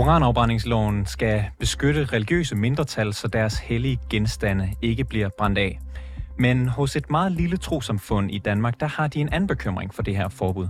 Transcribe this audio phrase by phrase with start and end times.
[0.00, 5.78] Koranafbrændingsloven skal beskytte religiøse mindretal, så deres hellige genstande ikke bliver brændt af.
[6.38, 10.02] Men hos et meget lille trosamfund i Danmark, der har de en anden bekymring for
[10.02, 10.68] det her forbud.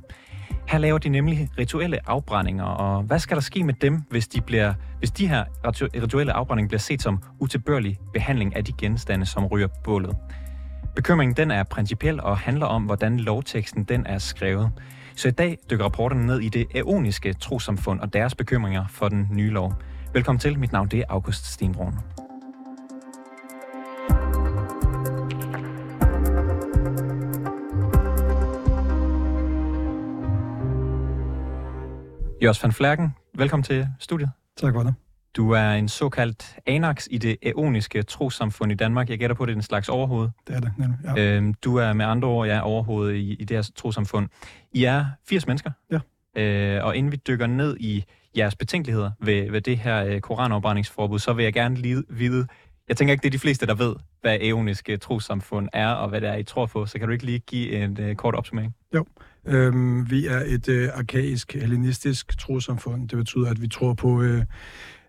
[0.69, 4.41] Her laver de nemlig rituelle afbrændinger, og hvad skal der ske med dem, hvis de,
[4.41, 5.45] bliver, hvis de her
[6.03, 10.17] rituelle afbrændinger bliver set som utilbørlig behandling af de genstande, som ryger bålet?
[10.97, 14.71] Bekymringen den er principiel og handler om, hvordan lovteksten den er skrevet.
[15.21, 19.29] Så i dag dykker rapporterne ned i det æoniske trosamfund og deres bekymringer for den
[19.31, 19.75] nye lov.
[20.13, 20.59] Velkommen til.
[20.59, 21.95] Mit navn det er August Stenbrun.
[32.43, 34.31] Jørs van Flerken, velkommen til studiet.
[34.57, 34.95] Tak for det.
[35.37, 39.11] Du er en såkaldt anax i det eoniske trosamfund i Danmark.
[39.11, 40.29] Jeg gætter på, at det er en slags overhoved.
[40.47, 40.99] Det er det, nemlig.
[41.17, 41.37] Ja.
[41.37, 44.29] Øhm, du er med andre ord ja, overhovedet i, i det her trosamfund.
[44.73, 45.71] I er 80 mennesker.
[45.91, 45.99] Ja.
[46.37, 48.05] Øh, og inden vi dykker ned i
[48.37, 52.47] jeres betænkeligheder ved, ved det her øh, koranafbrændingsforbud, så vil jeg gerne lige vide,
[52.89, 56.21] jeg tænker ikke, det er de fleste, der ved, hvad eoniske trosamfund er, og hvad
[56.21, 56.87] det er, I tror på.
[56.87, 58.75] Så kan du ikke lige give en øh, kort opsummering?
[58.95, 59.07] Jo.
[59.47, 63.09] Øhm, vi er et øh, arkaisk, hellenistisk trosamfund.
[63.09, 64.43] Det betyder, at vi tror på øh,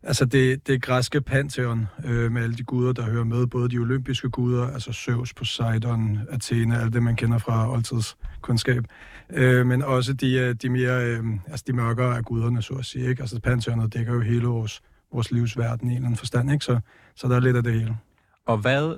[0.04, 3.78] Altså det, det græske pantheon øh, med alle de guder, der hører med, både de
[3.78, 8.84] olympiske guder, altså Zeus, Poseidon, Athena, alt det, man kender fra oldtidskundskab,
[9.30, 12.86] øh, men også de, øh, de mere, øh, altså de mørkere af guderne, så at
[12.86, 13.10] sige.
[13.10, 13.22] Ikke?
[13.22, 14.82] Altså pantheonet dækker jo hele vores,
[15.14, 16.66] vores livsverden i en eller anden forstand, ikke?
[16.66, 16.80] Så,
[17.16, 17.98] så der er lidt af det hele.
[18.46, 18.98] Og hvad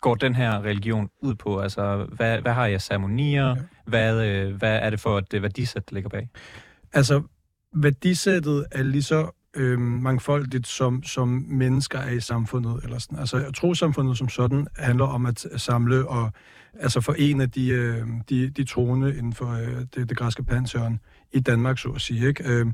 [0.00, 1.60] går den her religion ud på?
[1.60, 3.50] Altså, hvad, hvad har jeg ceremonier?
[3.50, 3.62] Okay.
[3.86, 6.28] Hvad, øh, hvad er det for et værdisæt, der ligger bag?
[6.92, 7.22] Altså,
[7.74, 12.80] værdisættet er lige så øh, mangfoldigt, som, som mennesker er i samfundet.
[12.84, 13.18] Eller sådan.
[13.18, 16.32] Altså, trosamfundet som sådan handler om at samle og
[16.80, 21.00] altså forene de, øh, de, de troende inden for øh, det, det græske pantheon
[21.32, 22.28] i Danmark, så at sige.
[22.28, 22.44] Ikke?
[22.52, 22.66] Øh,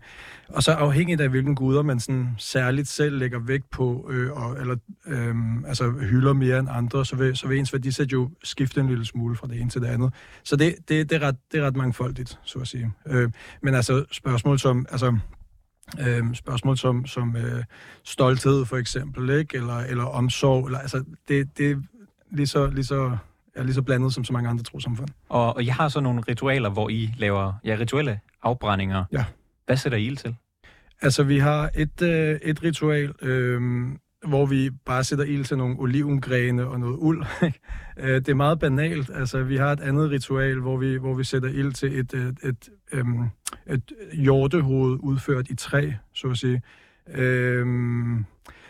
[0.48, 4.60] og så afhængigt af, hvilken guder man sådan særligt selv lægger vægt på, øh, og,
[4.60, 4.76] eller
[5.06, 5.34] øh,
[5.66, 9.04] altså hylder mere end andre, så vil, så vil ens værdisæt jo skifte en lille
[9.04, 10.15] smule fra det ene til det andet.
[10.42, 12.92] Så det, det, det, er, ret, det er ret mangfoldigt, så at sige.
[13.06, 13.31] Øh,
[13.62, 14.87] men altså spørgsmål som...
[14.91, 15.19] Altså,
[16.00, 17.64] øh, spørgsmål som, som øh,
[18.04, 19.56] stolthed for eksempel, ikke?
[19.56, 20.66] Eller, eller omsorg.
[20.66, 21.76] Eller, altså, det, det er
[22.30, 23.16] lige så, lige så
[23.54, 25.08] er lige så blandet som så mange andre trosamfund.
[25.28, 29.04] Og, og I har så nogle ritualer, hvor I laver ja, rituelle afbrændinger.
[29.12, 29.25] Ja.
[29.66, 30.36] Hvad sætter I ild til?
[31.03, 33.60] Altså, vi har et, øh, et ritual, øh,
[34.26, 37.24] hvor vi bare sætter ild til nogle olivengrene og noget uld.
[37.97, 39.10] Øh, det er meget banalt.
[39.14, 42.38] Altså, vi har et andet ritual, hvor vi, hvor vi sætter ild til et, et,
[42.44, 43.28] et, øhm,
[43.67, 46.62] et hjortehoved udført i træ, så at sige.
[47.15, 48.25] Øhm,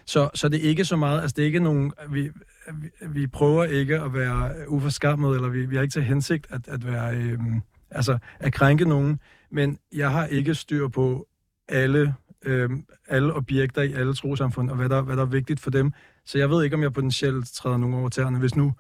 [0.05, 2.31] så, så det er ikke så meget, altså det er ikke nogen, vi,
[2.73, 6.69] vi, vi prøver ikke at være uforskammet, eller vi, vi har ikke til hensigt at,
[6.69, 7.61] at være, øhm,
[7.91, 9.21] altså at krænke nogen,
[9.51, 11.27] men jeg har ikke styr på
[11.69, 12.15] alle
[12.45, 15.93] øhm, alle objekter i alle trosamfund, og hvad der, hvad der er vigtigt for dem.
[16.25, 18.73] Så jeg ved ikke, om jeg potentielt træder nogen over tæerne, hvis nu,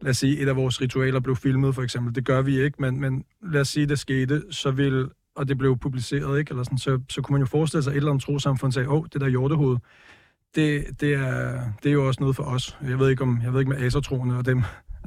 [0.00, 2.14] lad os sige, et af vores ritualer blev filmet, for eksempel.
[2.14, 5.58] Det gør vi ikke, men, men lad os sige, det skete, så vil, og det
[5.58, 6.50] blev publiceret, ikke?
[6.50, 8.88] Eller sådan, så, så kunne man jo forestille sig, at et eller andet trosamfund sagde,
[8.88, 9.76] åh, oh, det der hjortehoved,
[10.54, 12.78] det, det, er, det er jo også noget for os.
[12.82, 14.62] Jeg ved ikke, om, jeg ved ikke med asertroende og dem,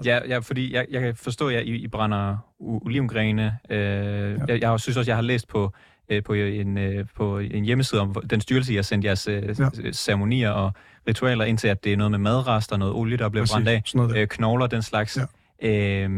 [0.06, 3.58] Ja, ja, fordi jeg, jeg kan forstå, at I, I brænder olivengrene.
[3.70, 4.38] Øh, ja.
[4.48, 5.74] jeg, jeg synes også, jeg har læst på
[6.10, 9.56] øh, på, en, øh, på en hjemmeside om den styrelse, I har sendt jeres øh,
[9.60, 9.92] ja.
[9.92, 10.74] ceremonier og
[11.08, 14.20] ritualer ind til, at det er noget med madrester, noget olie, der bliver brændt af,
[14.22, 15.18] øh, knogler, den slags.
[15.62, 15.70] Ja.
[15.70, 16.10] Øh,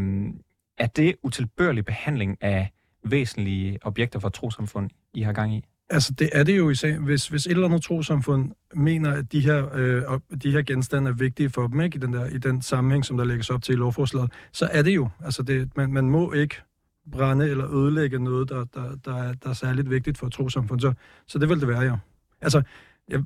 [0.78, 2.72] er det utilbørlig behandling af
[3.04, 5.64] væsentlige objekter for trosamfund, I har gang i?
[5.90, 6.74] Altså, det er det jo i.
[7.04, 11.14] Hvis, hvis et eller andet trosamfund mener, at de her, øh, de her genstande er
[11.14, 11.96] vigtige for dem, ikke?
[11.96, 14.82] I, den der, i den sammenhæng, som der lægges op til i lovforslaget, så er
[14.82, 15.08] det jo.
[15.24, 16.54] Altså, det, man, man må ikke
[17.12, 20.80] brænde eller ødelægge noget, der, der, der, er, der er særligt vigtigt for et trosamfund.
[20.80, 20.92] Så,
[21.26, 21.96] så det vil det være, ja.
[22.40, 22.62] Altså,
[23.08, 23.22] jeg,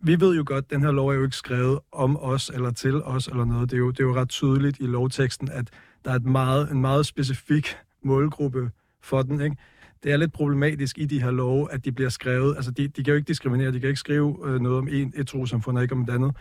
[0.00, 2.70] vi ved jo godt, at den her lov er jo ikke skrevet om os eller
[2.70, 3.70] til os eller noget.
[3.70, 5.70] Det er jo, det er jo ret tydeligt i lovteksten, at
[6.04, 8.70] der er et meget, en meget specifik målgruppe
[9.02, 9.40] for den.
[9.40, 9.56] Ikke?
[10.02, 12.56] Det er lidt problematisk i de her love, at de bliver skrevet.
[12.56, 15.12] Altså, de, de kan jo ikke diskriminere, de kan ikke skrive øh, noget om en,
[15.16, 16.36] et trosamfund og ikke om et andet.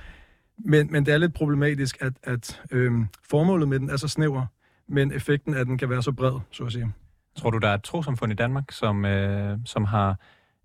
[0.58, 2.92] Men, men det er lidt problematisk, at, at øh,
[3.30, 4.46] formålet med den er så snæver,
[4.88, 6.94] men effekten af den kan være så bred, så at sige.
[7.38, 10.20] Tror du, der er et trosamfund i Danmark, som, øh, som har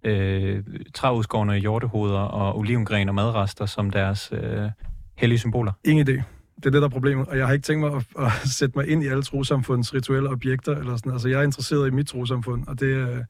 [0.05, 0.62] øh,
[0.94, 4.70] træudskårne hjortehoveder og olivengren og madrester som deres øh,
[5.17, 5.73] hellige symboler?
[5.85, 6.23] Ingen idé.
[6.56, 7.28] Det er det, der er problemet.
[7.28, 10.30] Og jeg har ikke tænkt mig at, at sætte mig ind i alle trosamfunds rituelle
[10.30, 10.76] objekter.
[10.76, 11.12] Eller sådan.
[11.12, 13.24] Altså, jeg er interesseret i mit trosamfund, og det øh,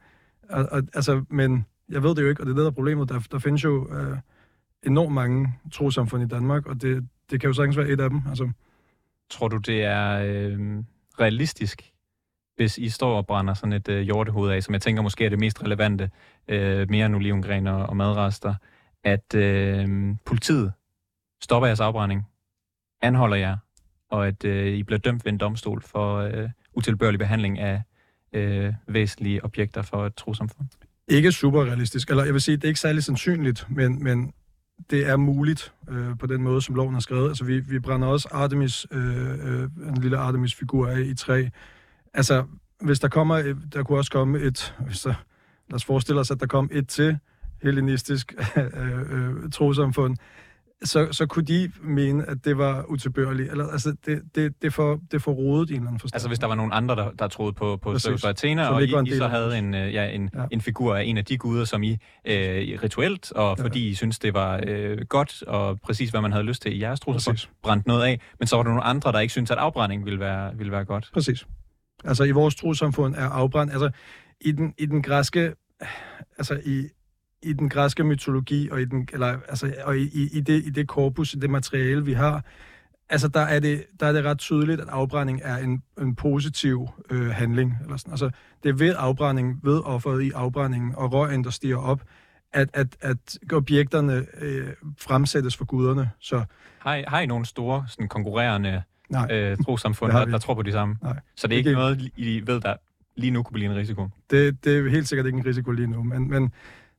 [0.94, 3.08] altså, men jeg ved det jo ikke, og det er det, der er problemet.
[3.08, 4.16] Der, der findes jo øh,
[4.82, 8.22] enormt mange trosamfund i Danmark, og det, det kan jo sagtens være et af dem.
[8.28, 8.50] Altså,
[9.30, 10.84] Tror du, det er øh,
[11.20, 11.92] realistisk,
[12.56, 15.28] hvis I står og brænder sådan et øh, hjortehoved af, som jeg tænker måske er
[15.28, 16.10] det mest relevante,
[16.48, 18.54] øh, mere end olivengren og, og madrester,
[19.04, 20.72] at øh, politiet
[21.42, 22.26] stopper jeres afbrænding,
[23.04, 23.56] anholder jer,
[24.10, 27.82] og at øh, I bliver dømt ved en domstol for øh, utilbørlig behandling af
[28.32, 30.68] øh, væsentlige objekter for et trosamfund?
[31.08, 32.10] Ikke super realistisk.
[32.10, 34.32] Eller jeg vil sige, det er ikke særlig sandsynligt, men, men
[34.90, 37.28] det er muligt øh, på den måde, som loven er skrevet.
[37.28, 41.48] Altså, vi, vi brænder også Artemis, øh, øh, en lille Artemis-figur af i træ.
[42.14, 42.44] Altså,
[42.80, 45.14] hvis der kommer, der kunne også komme et, hvis der,
[45.68, 47.18] lad os forestille os, at der kom et til
[47.62, 50.16] hellenistisk øh, øh, trosamfund,
[50.82, 53.50] så, så kunne de mene, at det var utilbørligt.
[53.50, 56.16] Eller, altså, det, det, det, får, det får rodet i en eller anden forstand.
[56.16, 58.82] Altså hvis der var nogen andre, der, der troede på, på Zeus og Athena, og
[58.82, 60.44] I, I så havde en, øh, ja, en, ja.
[60.50, 61.90] en figur af en af de guder, som I
[62.24, 63.90] øh, rituelt, og fordi ja.
[63.90, 67.00] I synes det var øh, godt, og præcis hvad man havde lyst til i jeres
[67.00, 69.58] tro, så brændt noget af, men så var der nogle andre, der ikke synes at
[69.58, 71.10] afbrænding ville være, ville være godt.
[71.12, 71.46] Præcis.
[72.04, 73.90] Altså i vores trosamfund er afbrændt, altså
[74.40, 75.52] i den, i den græske,
[76.38, 76.88] altså i,
[77.44, 80.88] i den græske mytologi og i, den, eller, altså, og i, i, det, i det
[80.88, 82.44] korpus, i det materiale, vi har,
[83.08, 86.88] altså der er det, der er det ret tydeligt, at afbrænding er en, en positiv
[87.10, 87.78] øh, handling.
[87.82, 88.12] Eller sådan.
[88.12, 88.30] Altså,
[88.62, 92.02] det er ved afbrænding, ved offeret i afbrændingen og røgen, der stiger op,
[92.52, 94.68] at, at, at objekterne øh,
[94.98, 96.10] fremsættes for guderne.
[96.20, 96.44] Så,
[96.78, 99.28] har, I, har I nogle store sådan, konkurrerende Nej.
[99.30, 100.96] øh, trosamfund, der, der tror på de samme?
[101.02, 101.20] Nej.
[101.36, 102.76] Så det er ikke, ikke noget, I ved, der
[103.16, 104.08] lige nu kunne blive en risiko?
[104.30, 106.52] Det, det er helt sikkert ikke en risiko lige nu, men, men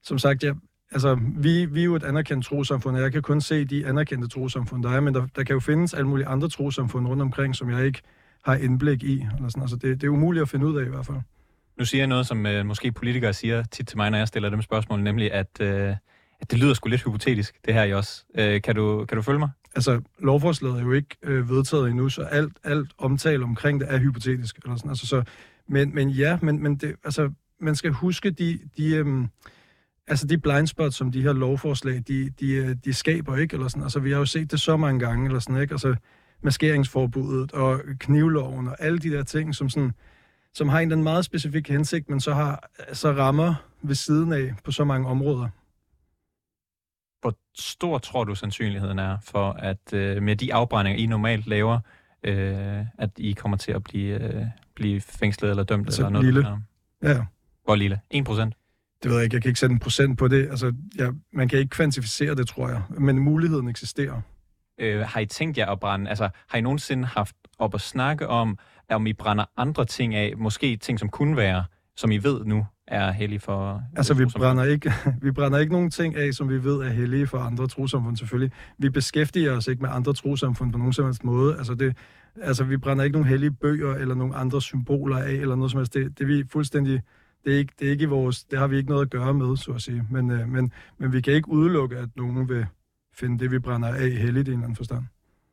[0.05, 0.53] som sagt, ja,
[0.91, 4.27] altså, vi, vi er jo et anerkendt trosamfund, og jeg kan kun se de anerkendte
[4.27, 7.55] trosamfund, der er, men der, der kan jo findes alle mulige andre trosamfund rundt omkring,
[7.55, 8.01] som jeg ikke
[8.43, 9.25] har indblik i.
[9.35, 9.61] Eller sådan.
[9.61, 11.17] Altså, det, det er umuligt at finde ud af i hvert fald.
[11.77, 14.49] Nu siger jeg noget, som øh, måske politikere siger tit til mig, når jeg stiller
[14.49, 15.95] dem spørgsmål, nemlig at, øh,
[16.41, 18.25] at det lyder sgu lidt hypotetisk, det her i os.
[18.37, 19.49] Øh, kan, du, kan du følge mig?
[19.75, 23.99] Altså, lovforslaget er jo ikke øh, vedtaget endnu, så alt, alt omtale omkring det er
[23.99, 24.57] hypotetisk.
[24.63, 24.89] Eller sådan.
[24.89, 25.23] Altså, så,
[25.67, 29.27] men, men ja, men, men det, altså, man skal huske de, de, øh,
[30.07, 33.53] altså de blindspots, som de her lovforslag, de, de, øh, de skaber, ikke?
[33.53, 35.73] Eller sådan, altså, vi har jo set det så mange gange, eller sådan, ikke?
[35.73, 35.95] Altså,
[36.41, 39.91] maskeringsforbuddet og knivloven og alle de der ting, som, sådan,
[40.53, 44.53] som har en den meget specifik hensigt, men så, har, så rammer ved siden af
[44.63, 45.49] på så mange områder.
[47.21, 51.79] Hvor stor tror du sandsynligheden er for, at øh, med de afbrændinger, I normalt laver,
[52.23, 55.87] øh, at I kommer til at blive, øh, blive fængslet eller dømt?
[55.87, 56.47] Altså eller noget, lille.
[57.03, 57.25] Ja.
[57.63, 57.99] Hvor lille?
[58.09, 58.55] 1 procent?
[59.03, 60.49] Det ved jeg ikke, jeg kan ikke sætte en procent på det.
[60.49, 64.21] Altså, ja, man kan ikke kvantificere det, tror jeg, men muligheden eksisterer.
[64.79, 68.27] Øh, har I tænkt jer at brænde, altså har I nogensinde haft op at snakke
[68.27, 68.57] om,
[68.89, 71.65] om I brænder andre ting af, måske ting, som kunne være,
[71.95, 73.83] som I ved nu er hellige for...
[73.95, 77.27] Altså, vi brænder, ikke, vi brænder ikke nogen ting af, som vi ved er hellige
[77.27, 78.51] for andre trosamfund, selvfølgelig.
[78.77, 81.57] Vi beskæftiger os ikke med andre trosamfund på nogen som helst måde.
[81.57, 81.97] Altså, det,
[82.41, 85.77] altså, vi brænder ikke nogen hellige bøger eller nogen andre symboler af, eller noget som
[85.77, 85.93] helst.
[85.93, 87.01] Det, det vi fuldstændig
[87.45, 89.57] det er ikke, det er ikke vores, det har vi ikke noget at gøre med,
[89.57, 90.03] så at sige.
[90.11, 92.65] Men, øh, men, men vi kan ikke udelukke, at nogen vil
[93.13, 95.03] finde det, vi brænder af heldigt i en eller anden forstand.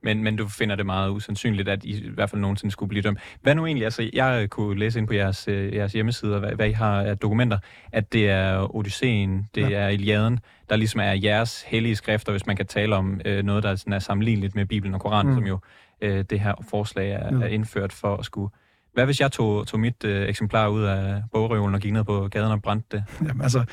[0.05, 3.03] Men, men du finder det meget usandsynligt, at I i hvert fald nogensinde skulle blive
[3.03, 3.19] dømt.
[3.43, 3.85] Hvad nu egentlig?
[3.85, 7.19] Altså, jeg kunne læse ind på jeres, øh, jeres hjemmesider, hvad, hvad I har af
[7.19, 7.59] dokumenter,
[7.93, 9.79] at det er Odysseen, det ja.
[9.79, 13.63] er Iliaden, der ligesom er jeres hellige skrifter, hvis man kan tale om øh, noget,
[13.63, 15.39] der sådan er sammenligneligt med Bibelen og Koranen, mm.
[15.39, 15.58] som jo
[16.01, 17.44] øh, det her forslag er, ja.
[17.44, 18.53] er indført for at skulle
[18.93, 22.29] hvad hvis jeg tog, tog mit øh, eksemplar ud af bogrøven og gik ned på
[22.29, 23.05] gaden og brændte det?
[23.29, 23.65] Jamen altså,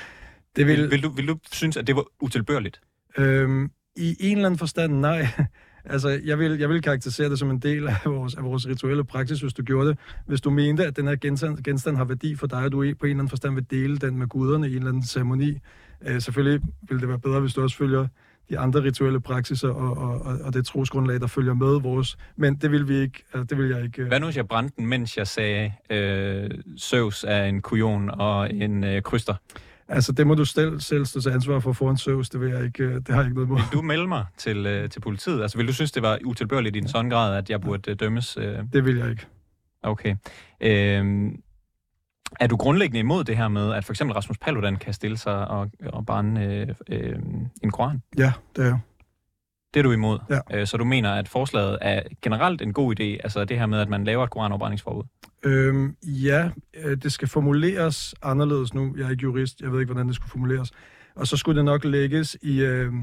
[0.56, 0.82] det vil...
[0.82, 2.82] Vil, vil, du, vil du synes, at det var utilbørligt?
[3.18, 5.28] Øhm, I en eller anden forstand, nej.
[5.86, 9.04] altså, jeg vil, jeg vil karakterisere det som en del af vores, af vores rituelle
[9.04, 9.98] praksis, hvis du gjorde det.
[10.26, 12.84] Hvis du mente, at den her genstand, genstand har værdi for dig, og du på
[12.84, 15.58] en eller anden forstand vil dele den med guderne i en eller anden ceremoni,
[16.08, 18.08] øh, selvfølgelig ville det være bedre, hvis du også følger
[18.50, 22.18] de andre rituelle praksiser og, og, og, det trosgrundlag, der følger med vores.
[22.36, 23.24] Men det vil vi ikke.
[23.50, 24.04] Det vil jeg ikke.
[24.04, 28.54] Hvad nu, hvis jeg brændte den, mens jeg sagde, øh, Søvs er en kujon og
[28.54, 29.36] en øh, kryster?
[29.88, 32.30] Altså, det må du selv, selv stå til ansvar for foran Søvs.
[32.30, 33.58] Det, vil jeg ikke, øh, det har jeg ikke noget mod.
[33.58, 35.42] Vil du melde mig til, øh, til politiet?
[35.42, 38.00] Altså, vil du synes, det var utilbørligt i en sådan grad, at jeg burde øh,
[38.00, 38.38] dømmes?
[38.38, 38.58] Øh?
[38.74, 39.26] Det vil jeg ikke.
[39.84, 40.16] Okay.
[40.62, 41.32] Øh,
[42.40, 45.48] er du grundlæggende imod det her med, at for eksempel Rasmus Paludan kan stille sig
[45.48, 47.20] og, og brænde øh, øh,
[47.64, 48.02] en koran?
[48.18, 48.80] Ja, det er.
[49.74, 50.20] Det er du imod?
[50.30, 50.40] Ja.
[50.52, 53.80] Øh, så du mener, at forslaget er generelt en god idé, altså det her med,
[53.80, 55.04] at man laver et koranopbrændingsforbud?
[55.44, 56.50] Øhm, ja,
[56.84, 58.96] øh, det skal formuleres anderledes nu.
[58.98, 60.72] Jeg er ikke jurist, jeg ved ikke, hvordan det skulle formuleres.
[61.16, 62.62] Og så skulle det nok lægges i...
[62.62, 62.94] Øh,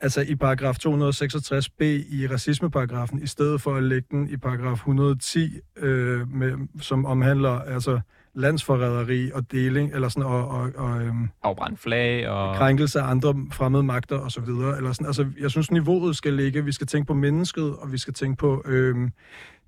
[0.00, 5.58] altså i paragraf 266b i racismeparagrafen, i stedet for at lægge den i paragraf 110,
[5.76, 8.00] øh, med, som omhandler altså
[8.34, 12.56] landsforræderi og deling, eller sådan, og, og, og øhm, afbrændt flag og...
[12.56, 14.76] Krænkelse af andre fremmede magter og så videre.
[14.76, 15.06] Eller sådan.
[15.06, 16.64] Altså, jeg synes, niveauet skal ligge.
[16.64, 19.12] Vi skal tænke på mennesket, og vi skal tænke på øhm,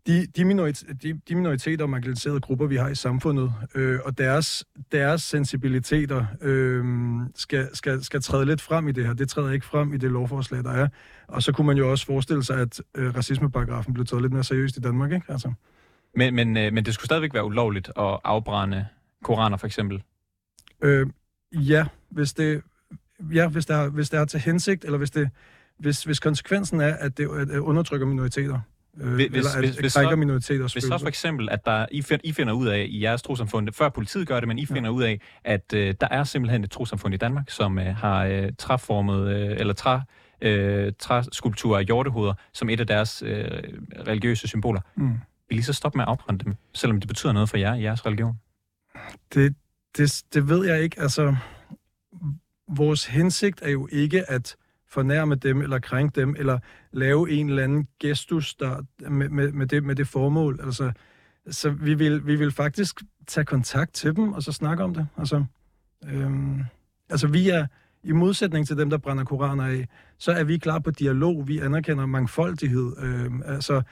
[0.06, 4.18] de, de, minoriteter, de, de minoriteter og marginaliserede grupper, vi har i samfundet, øh, og
[4.18, 6.84] deres, deres sensibiliteter øh,
[7.34, 9.12] skal, skal, skal træde lidt frem i det her.
[9.12, 10.88] Det træder ikke frem i det lovforslag, der er.
[11.28, 14.44] Og så kunne man jo også forestille sig, at øh, racismeparagrafen blev taget lidt mere
[14.44, 15.32] seriøst i Danmark, ikke?
[15.32, 15.52] Altså.
[16.16, 18.86] Men, men, øh, men det skulle stadigvæk være ulovligt at afbrænde
[19.24, 20.02] koraner, for eksempel?
[20.82, 21.06] Øh,
[21.52, 22.62] ja, hvis det,
[23.34, 25.30] ja, hvis der, hvis der er til hensigt, eller hvis, det,
[25.78, 28.60] hvis, hvis konsekvensen er, at det at undertrykker minoriteter.
[29.00, 32.02] Øh, hvis, eller at hvis, hvis krænker minoriteters Hvis så for eksempel, at der, I,
[32.02, 34.90] find, I finder ud af i jeres trosamfund, før politiet gør det, men I finder
[34.90, 34.90] ja.
[34.90, 38.52] ud af, at øh, der er simpelthen et trosamfund i Danmark, som øh, har øh,
[38.58, 39.98] træformet, øh, eller træ,
[40.40, 43.48] øh, træskulpturer af hjortehoveder, som et af deres øh,
[44.06, 44.80] religiøse symboler.
[44.94, 45.18] Mm.
[45.54, 47.82] Vil I så stoppe med at afbrænde dem, selvom det betyder noget for jer i
[47.82, 48.40] jeres religion?
[49.34, 49.54] Det,
[49.96, 51.00] det, det ved jeg ikke.
[51.00, 51.36] Altså,
[52.68, 54.56] vores hensigt er jo ikke at
[54.88, 56.58] fornærme dem, eller krænke dem, eller
[56.92, 60.60] lave en eller anden gestus der, med, med, med, det, med det formål.
[60.64, 60.92] Altså,
[61.50, 65.06] så vi vil, vi vil faktisk tage kontakt til dem, og så snakke om det.
[65.16, 65.44] Altså,
[66.06, 66.60] øhm,
[67.10, 67.66] altså vi er,
[68.04, 71.48] i modsætning til dem, der brænder koraner af, så er vi klar på dialog.
[71.48, 72.92] Vi anerkender mangfoldighed.
[72.98, 73.82] Øhm, altså,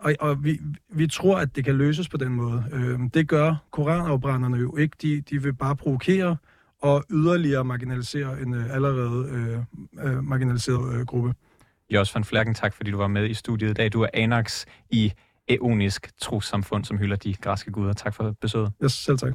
[0.00, 2.64] og, og vi, vi tror, at det kan løses på den måde.
[2.72, 4.96] Øhm, det gør koranafbrænderne jo ikke.
[5.02, 6.36] De, de vil bare provokere
[6.82, 11.34] og yderligere marginalisere en øh, allerede øh, øh, marginaliseret øh, gruppe.
[11.90, 13.92] Jos van Flerken, tak fordi du var med i studiet i dag.
[13.92, 15.12] Du er Anax i
[15.48, 17.92] Eonisk Trossamfund, som hylder de græske guder.
[17.92, 18.72] Tak for besøget.
[18.82, 19.32] Ja, selv tak.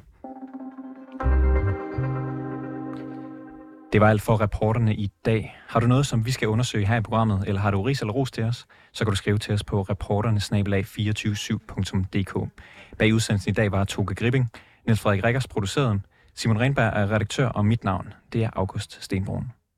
[3.93, 5.57] Det var alt for reporterne i dag.
[5.67, 8.13] Har du noget, som vi skal undersøge her i programmet, eller har du ris eller
[8.13, 12.49] ros til os, så kan du skrive til os på reporternesnabelag247.dk.
[12.97, 14.51] Bag udsendelsen i dag var Toge Gripping,
[14.85, 16.01] Niels Frederik Rikkers produceret,
[16.35, 19.51] Simon Renberg er redaktør, og mit navn, det er August Stenbrun.